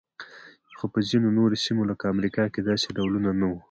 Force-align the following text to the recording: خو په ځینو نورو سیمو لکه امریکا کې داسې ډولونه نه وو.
خو 0.77 0.85
په 0.93 0.99
ځینو 1.09 1.27
نورو 1.37 1.55
سیمو 1.63 1.83
لکه 1.91 2.03
امریکا 2.13 2.43
کې 2.53 2.61
داسې 2.69 2.87
ډولونه 2.97 3.29
نه 3.39 3.45
وو. 3.49 3.57